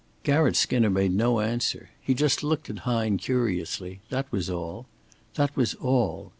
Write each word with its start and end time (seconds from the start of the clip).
Garratt 0.23 0.55
Skinner 0.55 0.89
made 0.89 1.13
no 1.13 1.41
answer. 1.41 1.91
He 2.01 2.15
just 2.15 2.41
looked 2.43 2.71
at 2.71 2.79
Hine 2.89 3.19
curiously 3.19 4.01
that 4.09 4.25
was 4.31 4.49
all. 4.49 4.87
That 5.35 5.55
was 5.55 5.75
all. 5.75 6.29